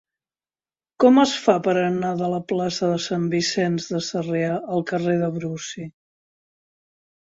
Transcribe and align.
Com 1.03 1.19
es 1.23 1.33
fa 1.47 1.53
per 1.67 1.75
anar 1.81 2.13
de 2.23 2.29
la 2.31 2.39
plaça 2.53 2.89
de 2.93 2.97
Sant 3.05 3.27
Vicenç 3.35 3.87
de 3.97 4.03
Sarrià 4.07 4.59
al 4.79 4.85
carrer 4.93 5.15
de 5.25 5.33
Brusi? 5.37 5.87